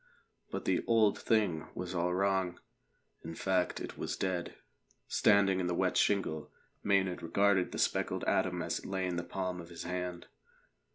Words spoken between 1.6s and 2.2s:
was all